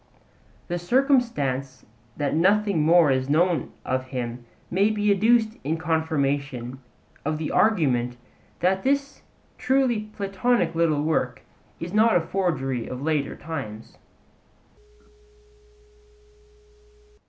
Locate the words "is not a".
11.79-12.19